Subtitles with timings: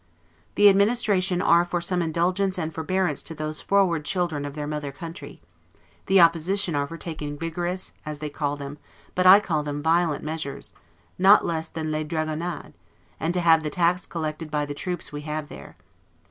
[0.55, 4.91] The Administration are for some indulgence and forbearance to those froward children of their mother
[4.91, 5.43] country;
[6.07, 8.79] the Opposition are for taking vigorous, as they call them,
[9.13, 10.73] but I call them violent measures;
[11.19, 12.73] not less than 'les dragonnades';
[13.19, 15.77] and to have the tax collected by the troops we have there.